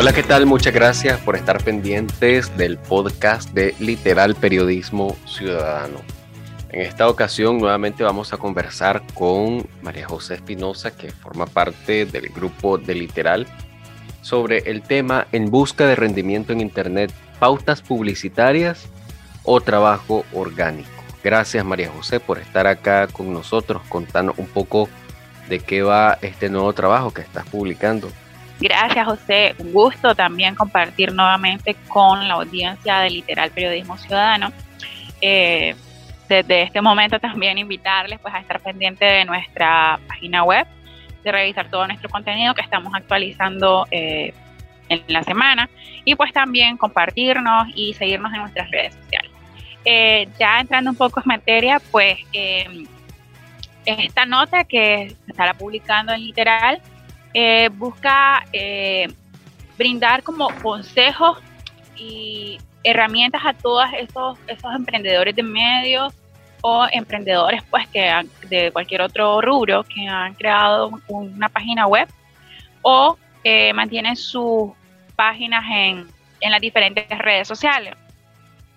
Hola, 0.00 0.12
¿qué 0.12 0.22
tal? 0.22 0.46
Muchas 0.46 0.72
gracias 0.72 1.18
por 1.22 1.34
estar 1.34 1.60
pendientes 1.64 2.56
del 2.56 2.78
podcast 2.78 3.50
de 3.50 3.74
Literal 3.80 4.36
Periodismo 4.36 5.16
Ciudadano. 5.26 6.02
En 6.70 6.82
esta 6.82 7.08
ocasión 7.08 7.58
nuevamente 7.58 8.04
vamos 8.04 8.32
a 8.32 8.36
conversar 8.36 9.02
con 9.14 9.66
María 9.82 10.06
José 10.06 10.34
Espinosa, 10.34 10.96
que 10.96 11.10
forma 11.10 11.46
parte 11.46 12.06
del 12.06 12.28
grupo 12.28 12.78
de 12.78 12.94
Literal, 12.94 13.48
sobre 14.22 14.58
el 14.70 14.82
tema 14.82 15.26
En 15.32 15.50
busca 15.50 15.84
de 15.84 15.96
rendimiento 15.96 16.52
en 16.52 16.60
Internet, 16.60 17.12
pautas 17.40 17.82
publicitarias 17.82 18.88
o 19.42 19.60
trabajo 19.60 20.24
orgánico. 20.32 21.02
Gracias 21.24 21.64
María 21.64 21.90
José 21.90 22.20
por 22.20 22.38
estar 22.38 22.68
acá 22.68 23.08
con 23.08 23.32
nosotros, 23.32 23.82
contando 23.88 24.32
un 24.36 24.46
poco 24.46 24.88
de 25.48 25.58
qué 25.58 25.82
va 25.82 26.18
este 26.22 26.50
nuevo 26.50 26.72
trabajo 26.72 27.12
que 27.12 27.22
estás 27.22 27.46
publicando. 27.48 28.08
Gracias, 28.60 29.06
José. 29.06 29.54
Un 29.58 29.72
gusto 29.72 30.14
también 30.14 30.54
compartir 30.54 31.12
nuevamente 31.12 31.76
con 31.86 32.26
la 32.26 32.34
audiencia 32.34 32.98
de 33.00 33.10
Literal 33.10 33.50
Periodismo 33.50 33.96
Ciudadano. 33.96 34.52
Eh, 35.20 35.76
desde 36.28 36.62
este 36.62 36.82
momento 36.82 37.18
también 37.18 37.56
invitarles 37.56 38.18
pues, 38.20 38.34
a 38.34 38.40
estar 38.40 38.60
pendientes 38.60 39.10
de 39.10 39.24
nuestra 39.24 39.98
página 40.08 40.42
web, 40.42 40.66
de 41.22 41.32
revisar 41.32 41.70
todo 41.70 41.86
nuestro 41.86 42.08
contenido 42.08 42.52
que 42.54 42.60
estamos 42.60 42.92
actualizando 42.94 43.86
eh, 43.90 44.34
en 44.88 45.02
la 45.06 45.22
semana 45.22 45.70
y 46.04 46.14
pues 46.16 46.32
también 46.32 46.76
compartirnos 46.76 47.68
y 47.74 47.94
seguirnos 47.94 48.32
en 48.32 48.40
nuestras 48.40 48.70
redes 48.70 48.94
sociales. 48.94 49.30
Eh, 49.84 50.28
ya 50.38 50.60
entrando 50.60 50.90
un 50.90 50.96
poco 50.96 51.20
en 51.20 51.28
materia, 51.28 51.80
pues 51.92 52.18
esta 53.84 54.26
nota 54.26 54.64
que 54.64 55.14
se 55.24 55.30
estará 55.30 55.54
publicando 55.54 56.12
en 56.12 56.20
Literal 56.20 56.82
eh, 57.40 57.68
busca 57.68 58.44
eh, 58.52 59.06
brindar 59.76 60.24
como 60.24 60.48
consejos 60.60 61.38
y 61.94 62.58
herramientas 62.82 63.42
a 63.44 63.52
todos 63.52 63.84
esos, 63.96 64.36
esos 64.48 64.74
emprendedores 64.74 65.36
de 65.36 65.44
medios 65.44 66.12
o 66.62 66.88
emprendedores 66.90 67.62
pues 67.70 67.86
que 67.90 68.12
de 68.48 68.72
cualquier 68.72 69.02
otro 69.02 69.40
rubro 69.40 69.84
que 69.84 70.08
han 70.08 70.34
creado 70.34 70.90
una 71.06 71.48
página 71.48 71.86
web 71.86 72.08
o 72.82 73.16
eh, 73.44 73.72
mantienen 73.72 74.16
sus 74.16 74.72
páginas 75.14 75.64
en, 75.70 76.08
en, 76.40 76.50
las 76.50 76.60
diferentes 76.60 77.06
redes 77.18 77.46
sociales. 77.46 77.94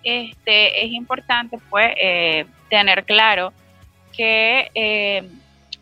Este, 0.03 0.85
es 0.85 0.91
importante 0.91 1.57
pues 1.67 1.95
tener 2.69 3.05
claro 3.05 3.53
que 4.15 5.31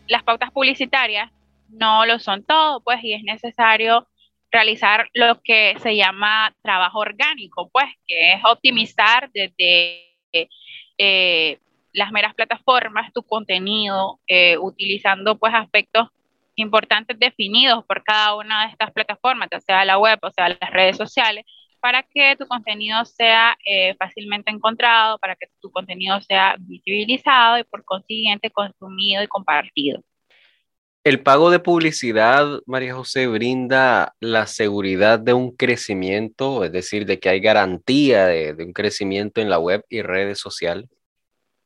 las 0.08 0.22
pautas 0.22 0.50
publicitarias 0.50 1.30
no 1.72 2.06
lo 2.06 2.18
son 2.18 2.44
todo, 2.44 2.82
pues, 2.82 3.02
y 3.02 3.14
es 3.14 3.22
necesario 3.22 4.06
realizar 4.50 5.08
lo 5.14 5.40
que 5.42 5.76
se 5.80 5.96
llama 5.96 6.54
trabajo 6.62 6.98
orgánico, 7.00 7.70
pues, 7.72 7.86
que 8.06 8.32
es 8.34 8.40
optimizar 8.44 9.30
desde 9.32 10.10
eh, 10.98 11.58
las 11.92 12.12
meras 12.12 12.34
plataformas 12.34 13.12
tu 13.12 13.22
contenido, 13.22 14.20
eh, 14.28 14.58
utilizando 14.58 15.38
pues 15.38 15.54
aspectos 15.54 16.08
importantes 16.56 17.18
definidos 17.18 17.84
por 17.86 18.04
cada 18.04 18.36
una 18.36 18.66
de 18.66 18.72
estas 18.72 18.92
plataformas, 18.92 19.48
ya 19.50 19.60
sea 19.60 19.84
la 19.84 19.98
web 19.98 20.18
o 20.22 20.30
sea 20.30 20.48
las 20.50 20.70
redes 20.70 20.96
sociales, 20.96 21.44
para 21.80 22.02
que 22.02 22.36
tu 22.36 22.46
contenido 22.46 23.04
sea 23.04 23.56
eh, 23.64 23.94
fácilmente 23.98 24.50
encontrado, 24.50 25.18
para 25.18 25.34
que 25.36 25.46
tu 25.60 25.70
contenido 25.70 26.20
sea 26.20 26.56
visibilizado 26.58 27.58
y 27.58 27.64
por 27.64 27.84
consiguiente 27.84 28.50
consumido 28.50 29.22
y 29.22 29.28
compartido. 29.28 30.02
El 31.02 31.22
pago 31.22 31.50
de 31.50 31.60
publicidad, 31.60 32.60
María 32.66 32.94
José, 32.94 33.26
brinda 33.26 34.14
la 34.20 34.46
seguridad 34.46 35.18
de 35.18 35.32
un 35.32 35.56
crecimiento, 35.56 36.62
es 36.62 36.72
decir, 36.72 37.06
de 37.06 37.18
que 37.18 37.30
hay 37.30 37.40
garantía 37.40 38.26
de, 38.26 38.54
un 38.58 38.74
crecimiento 38.74 39.40
en 39.40 39.48
la 39.48 39.58
web 39.58 39.82
y 39.88 40.02
redes 40.02 40.38
sociales. 40.38 40.90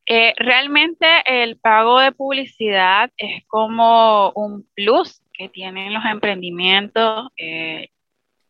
Eh, 0.07 0.33
realmente 0.37 1.05
el 1.25 1.57
pago 1.57 1.99
de 1.99 2.13
publicidad 2.13 3.11
es 3.17 3.43
como 3.47 4.31
un 4.35 4.65
plus 4.73 5.21
que 5.33 5.49
tienen 5.49 5.93
los 5.93 6.05
emprendimientos 6.05 7.27
eh, 7.35 7.89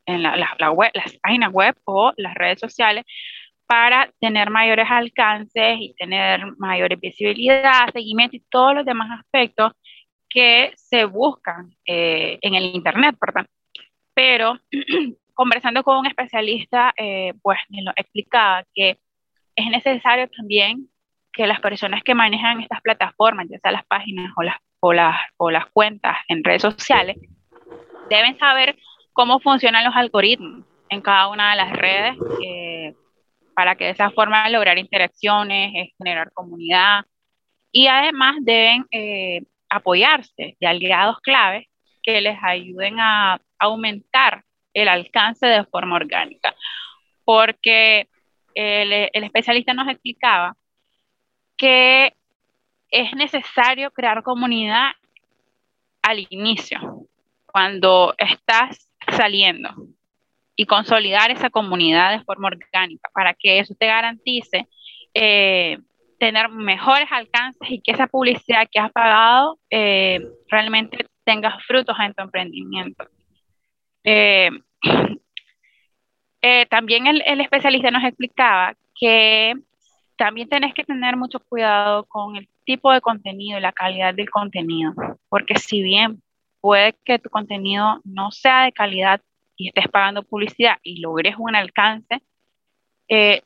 en 0.06 0.22
la, 0.22 0.72
web, 0.72 0.92
las 0.94 1.18
páginas 1.18 1.52
web 1.52 1.76
o 1.86 2.12
las 2.18 2.36
redes 2.36 2.60
sociales 2.60 3.06
para 3.66 4.12
tener 4.20 4.52
mayores 4.52 4.86
alcances 4.88 5.78
y 5.80 5.96
tener 5.98 6.46
mayores 6.58 7.00
visibilidad, 7.00 7.92
seguimiento 7.92 8.36
y 8.36 8.44
todos 8.52 8.76
los 8.76 8.86
demás 8.86 9.10
aspectos 9.20 9.72
que 10.36 10.74
se 10.76 11.06
buscan 11.06 11.74
eh, 11.86 12.38
en 12.42 12.56
el 12.56 12.66
Internet, 12.76 13.16
¿verdad? 13.20 13.48
Pero 14.14 14.60
conversando 15.34 15.82
con 15.82 15.98
un 16.00 16.08
especialista, 16.08 16.94
eh, 16.98 17.34
pues 17.42 17.58
me 17.70 17.82
lo 17.82 17.92
explicaba 17.96 18.66
que 18.74 19.00
es 19.56 19.68
necesario 19.68 20.30
también 20.36 20.90
que 21.32 21.48
las 21.48 21.62
personas 21.62 22.04
que 22.04 22.14
manejan 22.14 22.60
estas 22.60 22.82
plataformas, 22.82 23.48
ya 23.50 23.60
sea 23.60 23.72
las 23.72 23.86
páginas 23.86 24.34
o 24.36 24.44
las, 24.44 24.58
o 24.82 24.92
las, 24.92 25.16
o 25.38 25.52
las 25.52 25.68
cuentas 25.68 26.18
en 26.28 26.44
redes 26.44 26.64
sociales, 26.64 27.16
deben 28.10 28.38
saber 28.38 28.76
cómo 29.14 29.40
funcionan 29.40 29.86
los 29.86 29.96
algoritmos 29.96 30.66
en 30.90 31.00
cada 31.00 31.30
una 31.30 31.52
de 31.52 31.56
las 31.56 31.72
redes 31.72 32.18
eh, 32.46 32.94
para 33.56 33.76
que 33.76 33.86
de 33.86 33.92
esa 33.92 34.12
forma 34.12 34.50
lograr 34.50 34.78
interacciones, 34.78 35.94
generar 35.98 36.34
comunidad 36.34 37.06
y 37.72 37.88
además 37.88 38.36
deben 38.42 38.86
apoyarse 39.76 40.58
de 40.60 40.68
aliados 40.68 41.20
clave 41.22 41.70
que 42.04 42.22
les 42.22 42.38
ayuden 42.42 43.00
a 43.00 43.40
aumentar 43.60 44.44
el 44.74 44.88
alcance 44.88 45.46
de 45.46 45.66
forma 45.66 45.96
orgánica. 45.96 46.56
Porque 47.24 48.08
el, 48.54 49.10
el 49.12 49.24
especialista 49.24 49.74
nos 49.74 49.88
explicaba 49.88 50.56
que 51.58 52.14
es 52.90 53.14
necesario 53.14 53.92
crear 53.92 54.24
comunidad 54.24 54.92
al 56.02 56.26
inicio, 56.30 57.08
cuando 57.46 58.14
estás 58.18 58.92
saliendo 59.16 59.70
y 60.56 60.66
consolidar 60.66 61.32
esa 61.32 61.50
comunidad 61.50 62.18
de 62.18 62.24
forma 62.24 62.48
orgánica 62.48 63.10
para 63.14 63.34
que 63.34 63.60
eso 63.60 63.74
te 63.78 63.88
garantice 63.88 64.68
eh, 65.14 65.80
tener 66.18 66.50
mejores 66.50 67.08
alcances 67.12 67.70
y 67.70 67.82
que 67.82 67.92
esa 67.92 68.08
publicidad 68.08 68.68
que 68.72 68.80
has 68.80 68.92
pagado 68.92 69.60
eh, 69.70 70.20
realmente 70.50 71.06
tenga 71.24 71.58
frutos 71.68 71.96
en 72.00 72.14
tu 72.14 72.24
emprendimiento. 72.24 73.06
Eh, 74.04 74.50
eh, 76.42 76.66
también 76.68 77.08
el, 77.08 77.24
el, 77.26 77.42
especialista 77.42 77.92
nos 77.92 78.04
explicaba 78.04 78.76
que 79.00 79.56
también 80.16 80.48
tenés 80.48 80.74
que 80.74 80.84
tener 80.84 81.18
mucho 81.18 81.40
cuidado 81.40 82.06
con 82.06 82.36
el 82.36 82.48
tipo 82.64 82.92
de 82.92 83.02
contenido 83.02 83.58
y 83.58 83.62
la 83.62 83.74
calidad 83.74 84.14
del 84.14 84.30
contenido, 84.30 84.94
porque 85.30 85.56
si 85.56 85.82
bien 85.82 86.22
puede 86.62 86.96
que 87.04 87.20
tu 87.20 87.30
contenido 87.30 88.00
no 88.04 88.32
sea 88.32 88.64
de 88.64 88.72
calidad 88.72 89.22
y 89.58 89.68
estés 89.68 89.88
pagando 89.90 90.24
publicidad 90.24 90.78
y 90.84 91.00
logres 91.02 91.36
un 91.38 91.56
alcance, 91.56 92.22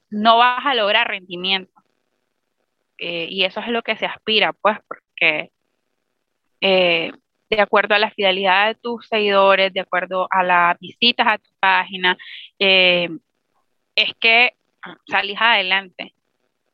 no 0.09 0.37
vas 0.37 0.65
a 0.65 0.73
lograr 0.73 1.07
rendimiento 1.07 1.78
eh, 2.99 3.27
y 3.29 3.45
eso 3.45 3.61
es 3.61 3.69
lo 3.69 3.81
que 3.81 3.97
se 3.97 4.05
aspira, 4.05 4.53
pues, 4.53 4.77
porque 4.87 5.51
eh, 6.61 7.11
de 7.49 7.61
acuerdo 7.61 7.95
a 7.95 7.99
la 7.99 8.11
fidelidad 8.11 8.67
de 8.67 8.75
tus 8.75 9.07
seguidores, 9.07 9.73
de 9.73 9.79
acuerdo 9.79 10.27
a 10.29 10.43
las 10.43 10.79
visitas 10.79 11.27
a 11.27 11.37
tu 11.37 11.49
página, 11.59 12.17
eh, 12.59 13.09
es 13.95 14.13
que 14.19 14.53
salís 15.07 15.37
adelante. 15.39 16.13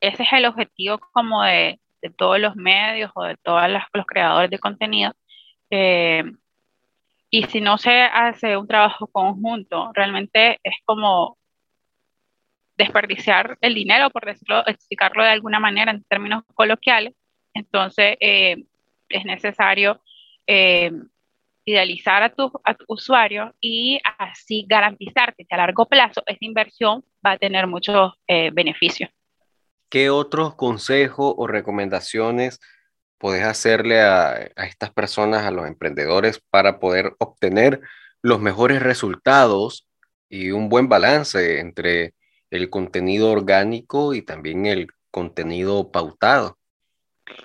Ese 0.01 0.23
es 0.23 0.33
el 0.33 0.45
objetivo 0.45 0.99
como 1.13 1.43
de, 1.43 1.79
todos 2.17 2.39
los 2.39 2.55
medios 2.55 3.11
o 3.15 3.23
de 3.23 3.35
todos 3.37 3.63
los 3.69 4.05
creadores 4.05 4.51
de 4.51 4.59
contenido. 4.59 5.13
y 7.29 7.43
si 7.43 7.61
no 7.61 7.77
se 7.77 8.01
hace 8.01 8.57
un 8.57 8.67
trabajo 8.67 9.07
conjunto, 9.07 9.91
realmente 9.93 10.59
es 10.63 10.75
como 10.85 11.37
desperdiciar 12.77 13.57
el 13.61 13.73
dinero, 13.73 14.09
por 14.09 14.25
decirlo, 14.25 14.65
explicarlo 14.67 15.23
de 15.23 15.29
alguna 15.29 15.59
manera 15.59 15.91
en 15.91 16.03
términos 16.03 16.43
coloquiales. 16.53 17.13
Entonces, 17.53 18.17
eh, 18.19 18.65
es 19.09 19.25
necesario 19.25 20.01
eh, 20.47 20.91
idealizar 21.63 22.23
a 22.23 22.29
tu, 22.29 22.51
a 22.63 22.75
usuario 22.87 23.53
y 23.59 23.99
así 24.17 24.65
garantizarte 24.67 25.45
que 25.45 25.55
a 25.55 25.57
largo 25.57 25.85
plazo 25.87 26.21
esta 26.25 26.45
inversión 26.45 27.03
va 27.25 27.31
a 27.31 27.37
tener 27.37 27.65
muchos 27.67 28.13
eh, 28.27 28.51
beneficios. 28.53 29.09
¿Qué 29.89 30.09
otros 30.09 30.55
consejos 30.55 31.33
o 31.37 31.47
recomendaciones 31.47 32.59
puedes 33.17 33.43
hacerle 33.43 34.01
a 34.01 34.51
estas 34.57 34.91
personas, 34.91 35.43
a 35.43 35.51
los 35.51 35.67
emprendedores, 35.67 36.41
para 36.49 36.79
poder 36.79 37.13
obtener 37.19 37.79
los 38.21 38.41
mejores 38.41 38.81
resultados 38.81 39.87
y 40.29 40.51
un 40.51 40.67
buen 40.67 40.89
balance 40.89 41.59
entre 41.59 42.13
el 42.55 42.69
contenido 42.69 43.31
orgánico 43.31 44.13
y 44.13 44.21
también 44.21 44.65
el 44.65 44.87
contenido 45.11 45.91
pautado. 45.91 46.57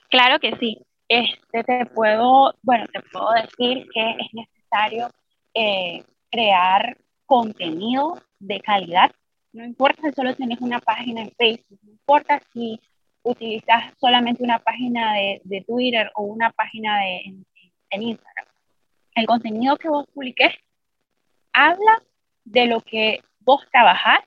Claro 0.08 0.38
que 0.40 0.56
sí. 0.56 0.78
Este, 1.08 1.64
te 1.64 1.86
puedo, 1.86 2.54
bueno, 2.62 2.86
te 2.92 3.00
puedo 3.12 3.30
decir 3.32 3.86
que 3.92 4.10
es 4.10 4.32
necesario 4.32 5.10
eh, 5.54 6.04
crear 6.30 6.96
contenido 7.26 8.20
de 8.38 8.60
calidad. 8.60 9.10
No 9.52 9.64
importa 9.64 10.02
si 10.02 10.12
solo 10.12 10.34
tienes 10.34 10.60
una 10.60 10.78
página 10.78 11.22
en 11.22 11.32
Facebook, 11.32 11.80
no 11.82 11.90
importa 11.90 12.40
si 12.52 12.80
utilizas 13.22 13.92
solamente 13.98 14.42
una 14.42 14.60
página 14.60 15.14
de, 15.14 15.64
Twitter 15.66 16.10
o 16.14 16.22
una 16.22 16.50
página 16.50 17.00
de, 17.00 17.16
en, 17.24 17.46
en 17.90 18.02
Instagram. 18.02 18.46
El 19.14 19.26
contenido 19.26 19.76
que 19.76 19.88
vos 19.88 20.06
publiques 20.14 20.54
habla 21.52 22.02
de 22.44 22.66
lo 22.66 22.80
que 22.80 23.20
vos 23.40 23.66
trabajás 23.70 24.20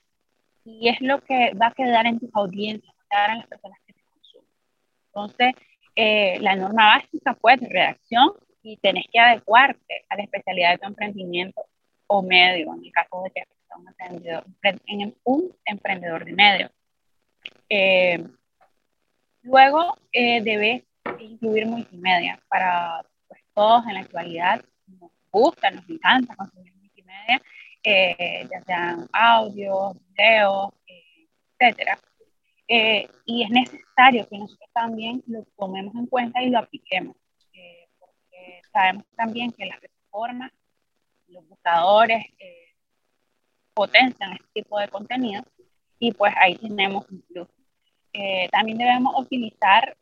y 0.66 0.90
es 0.90 1.02
lo 1.02 1.22
que 1.22 1.54
va 1.54 1.68
a 1.68 1.74
quedar 1.74 2.06
en 2.06 2.20
tus 2.20 2.30
audiencias, 2.34 2.94
va 2.96 3.04
a 3.04 3.10
quedar 3.10 3.30
en 3.32 3.38
las 3.40 3.48
personas 3.48 3.80
que 3.86 3.94
te 3.94 4.02
consumen. 4.10 4.50
Entonces, 5.08 5.54
eh, 5.96 6.40
la 6.40 6.56
norma 6.56 6.98
básica 6.98 7.34
pues 7.36 7.60
de 7.60 7.70
redacción 7.70 8.34
y 8.64 8.78
tenés 8.78 9.06
que 9.12 9.20
adecuarte 9.20 10.06
a 10.10 10.16
la 10.16 10.24
especialidad 10.24 10.72
de 10.72 10.78
tu 10.80 10.88
emprendimiento 10.88 11.66
o 12.08 12.22
medio, 12.22 12.74
en 12.74 12.86
el 12.86 12.92
caso 12.92 13.22
de 13.24 13.32
que 13.32 13.44
seas 13.46 13.80
un 13.80 13.88
emprendedor, 13.88 14.46
en 14.88 15.16
un 15.24 15.56
emprendedor 15.66 16.26
de 16.26 16.34
medio. 16.34 16.72
Eh, 17.70 18.26
luego 19.42 19.98
eh, 20.12 20.42
debes 20.42 20.84
incluir 21.20 21.66
multimedia 21.66 22.40
para 22.48 23.04
pues, 23.28 23.42
todos 23.54 23.86
en 23.88 23.96
la 23.96 24.00
actualidad 24.02 24.64
nos 24.88 25.12
gusta, 25.32 25.72
nos 25.72 25.90
encanta 25.90 26.36
consumir 26.36 26.74
multimedia, 26.76 27.42
eh, 27.84 28.48
ya 28.50 28.62
sean 28.62 29.10
audios, 29.12 29.94
videos, 30.10 30.74
eh, 30.88 31.28
etcétera. 31.60 32.00
Eh, 32.68 33.10
y 33.26 33.44
es 33.44 33.50
necesario 33.50 34.28
que 34.30 34.38
nosotros 34.38 34.70
también 34.74 35.22
lo 35.28 35.44
tomemos 35.58 35.94
en 35.96 36.08
cuenta 36.08 36.42
y 36.42 36.50
lo 36.50 36.60
apliquemos, 36.60 37.18
porque 38.00 38.62
sabemos 38.72 39.04
también 39.18 39.52
que 39.52 39.66
las 39.66 39.80
plataformas, 39.80 40.52
los 41.28 41.46
buscadores 41.48 42.26
potencian 43.74 44.34
este 44.34 44.62
tipo 44.62 44.80
de 44.80 44.88
contenido 44.88 45.44
y 46.00 46.14
pues 46.14 46.34
ahí 46.38 46.56
tenemos 46.56 47.06
un 47.10 47.22
plus. 47.24 47.48
también 48.52 48.78
debemos 48.78 49.14
optimizar 49.16 49.98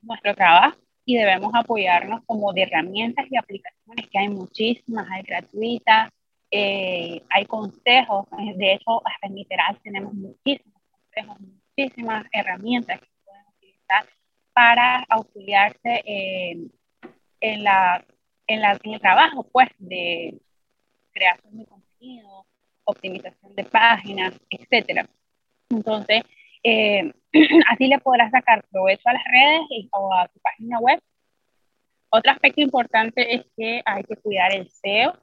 nuestro 0.00 0.34
trabajo 0.34 0.78
y 1.04 1.16
debemos 1.16 1.52
apoyarnos 1.54 2.22
como 2.24 2.52
de 2.52 2.62
herramientas 2.62 3.26
y 3.30 3.36
aplicaciones 3.36 3.71
que 3.96 4.18
hay 4.18 4.28
muchísimas, 4.28 5.08
hay 5.10 5.22
gratuitas, 5.22 6.10
eh, 6.50 7.22
hay 7.30 7.44
consejos, 7.46 8.26
de 8.56 8.74
hecho 8.74 9.06
hasta 9.06 9.26
en 9.26 9.34
literal 9.34 9.78
tenemos 9.82 10.12
muchísimos 10.14 10.82
consejos, 10.90 11.36
muchísimas 11.40 12.26
herramientas 12.32 13.00
que 13.00 13.08
pueden 13.24 13.44
utilizar 13.56 14.06
para 14.52 15.04
auxiliarse 15.08 16.02
en, 16.04 17.64
la, 17.64 18.04
en, 18.46 18.60
la, 18.60 18.78
en 18.82 18.94
el 18.94 19.00
trabajo 19.00 19.44
pues 19.50 19.68
de 19.78 20.38
creación 21.12 21.58
de 21.58 21.66
contenido, 21.66 22.46
optimización 22.84 23.54
de 23.54 23.64
páginas, 23.64 24.34
etcétera. 24.50 25.08
Entonces, 25.70 26.22
eh, 26.62 27.12
así 27.70 27.86
le 27.86 27.98
podrás 27.98 28.30
sacar 28.30 28.64
provecho 28.70 29.08
a 29.08 29.14
las 29.14 29.24
redes 29.24 29.88
o 29.92 30.14
a 30.14 30.28
tu 30.28 30.38
página 30.40 30.78
web. 30.80 31.00
Otro 32.14 32.30
aspecto 32.30 32.60
importante 32.60 33.34
es 33.34 33.46
que 33.56 33.80
hay 33.86 34.04
que 34.04 34.16
cuidar 34.16 34.54
el 34.54 34.68
SEO 34.68 35.18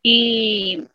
y 0.00 0.86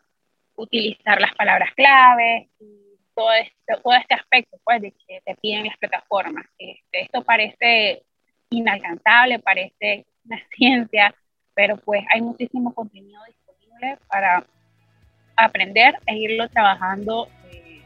utilizar 0.56 1.20
las 1.20 1.34
palabras 1.34 1.74
clave 1.74 2.48
y 2.58 2.96
todo, 3.14 3.30
esto, 3.34 3.82
todo 3.82 3.92
este 3.96 4.14
aspecto 4.14 4.56
pues, 4.64 4.80
de 4.80 4.92
que 4.92 5.20
te 5.22 5.34
piden 5.34 5.66
las 5.66 5.76
plataformas. 5.76 6.46
Este, 6.56 7.02
esto 7.02 7.22
parece 7.22 8.02
inalcanzable, 8.48 9.40
parece 9.40 10.06
una 10.24 10.40
ciencia, 10.56 11.14
pero 11.52 11.76
pues 11.76 12.02
hay 12.14 12.22
muchísimo 12.22 12.72
contenido 12.72 13.20
disponible 13.26 13.98
para 14.08 14.46
aprender 15.36 15.98
e 16.06 16.16
irlo 16.16 16.48
trabajando 16.48 17.28
eh, 17.52 17.82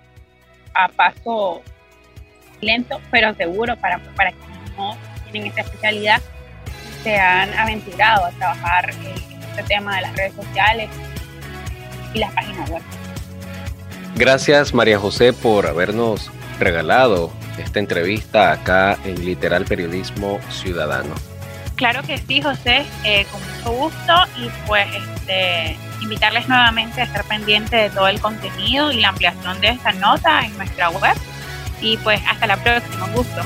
a 0.72 0.87
paso 0.87 1.62
lento 2.60 3.00
pero 3.10 3.34
seguro 3.34 3.76
para, 3.76 3.98
para 4.14 4.30
quienes 4.30 4.76
no 4.76 4.96
tienen 5.32 5.48
esta 5.48 5.62
especialidad 5.62 6.22
se 7.04 7.16
han 7.16 7.52
aventurado 7.54 8.24
a 8.24 8.30
trabajar 8.30 8.90
en 8.90 9.42
este 9.50 9.62
tema 9.68 9.96
de 9.96 10.02
las 10.02 10.16
redes 10.16 10.32
sociales 10.34 10.90
y 12.14 12.18
las 12.18 12.32
páginas 12.32 12.70
web. 12.70 12.82
Gracias 14.16 14.74
María 14.74 14.98
José 14.98 15.32
por 15.32 15.66
habernos 15.66 16.30
regalado 16.58 17.32
esta 17.58 17.78
entrevista 17.78 18.52
acá 18.52 18.98
en 19.04 19.24
Literal 19.24 19.64
Periodismo 19.64 20.40
Ciudadano. 20.50 21.14
Claro 21.76 22.02
que 22.02 22.18
sí, 22.18 22.40
José, 22.40 22.86
eh, 23.04 23.26
con 23.30 23.40
mucho 23.42 23.72
gusto 23.72 24.14
y 24.38 24.48
pues 24.66 24.86
este, 24.94 25.76
invitarles 26.00 26.48
nuevamente 26.48 27.00
a 27.00 27.04
estar 27.04 27.24
pendientes 27.24 27.70
de 27.70 27.90
todo 27.90 28.08
el 28.08 28.20
contenido 28.20 28.92
y 28.92 29.00
la 29.00 29.08
ampliación 29.08 29.60
de 29.60 29.70
esta 29.70 29.92
nota 29.92 30.42
en 30.42 30.56
nuestra 30.56 30.90
web 30.90 31.16
y 31.80 31.96
pues 31.98 32.20
hasta 32.28 32.46
la 32.46 32.56
próxima, 32.56 33.06
un 33.06 33.12
gusto. 33.12 33.42